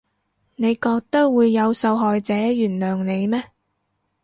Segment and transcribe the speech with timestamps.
[0.55, 3.51] 你覺得會有受害者原諒你咩？